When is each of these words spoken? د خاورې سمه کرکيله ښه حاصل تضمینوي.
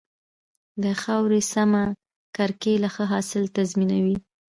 د 0.83 0.85
خاورې 1.01 1.41
سمه 1.53 1.83
کرکيله 2.37 2.89
ښه 2.95 3.03
حاصل 3.11 3.43
تضمینوي. 3.55 4.17